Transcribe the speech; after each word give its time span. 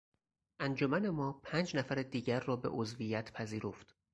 انجمن 0.59 1.09
ما 1.09 1.31
پنج 1.43 1.75
نفر 1.77 1.95
دیگر 1.95 2.39
را 2.39 2.55
به 2.55 2.69
عضویت 2.69 3.31
پذیرفت. 3.33 3.95